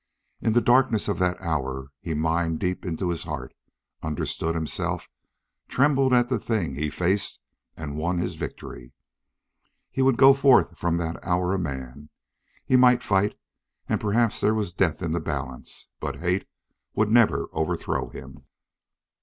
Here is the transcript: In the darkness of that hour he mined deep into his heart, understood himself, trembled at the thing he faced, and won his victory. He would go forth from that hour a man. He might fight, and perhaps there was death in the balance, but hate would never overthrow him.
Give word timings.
In 0.41 0.53
the 0.53 0.61
darkness 0.61 1.07
of 1.07 1.19
that 1.19 1.39
hour 1.41 1.91
he 1.99 2.15
mined 2.15 2.59
deep 2.59 2.87
into 2.87 3.09
his 3.09 3.25
heart, 3.25 3.53
understood 4.01 4.55
himself, 4.55 5.07
trembled 5.67 6.11
at 6.11 6.27
the 6.27 6.39
thing 6.39 6.73
he 6.73 6.89
faced, 6.89 7.39
and 7.77 7.97
won 7.99 8.17
his 8.17 8.33
victory. 8.33 8.93
He 9.91 10.01
would 10.01 10.17
go 10.17 10.33
forth 10.33 10.75
from 10.75 10.97
that 10.97 11.23
hour 11.23 11.53
a 11.53 11.59
man. 11.59 12.09
He 12.65 12.75
might 12.75 13.03
fight, 13.03 13.37
and 13.87 14.01
perhaps 14.01 14.41
there 14.41 14.55
was 14.55 14.73
death 14.73 15.03
in 15.03 15.11
the 15.11 15.19
balance, 15.21 15.87
but 15.99 16.15
hate 16.15 16.47
would 16.95 17.11
never 17.11 17.47
overthrow 17.53 18.09
him. 18.09 18.45